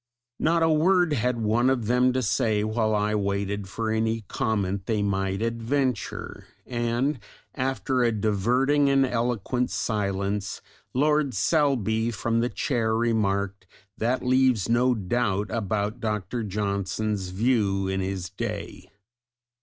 [0.39, 4.87] Not a word had one of them to say while I waited for any comment
[4.87, 7.19] they might adventure, and
[7.53, 10.59] after a diverting and eloquent silence
[10.95, 16.41] Lord Selby from the chair remarked, "That leaves no doubt about Dr.
[16.41, 18.89] Johnson's view in his day."